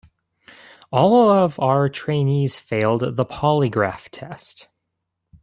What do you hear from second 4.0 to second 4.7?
test.